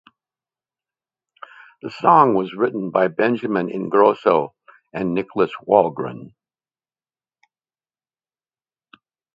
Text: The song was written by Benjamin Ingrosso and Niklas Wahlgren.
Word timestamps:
The 1.83 1.91
song 1.91 2.33
was 2.33 2.55
written 2.55 2.89
by 2.89 3.07
Benjamin 3.07 3.69
Ingrosso 3.69 4.55
and 4.91 5.15
Niklas 5.15 5.51
Wahlgren. 5.67 6.33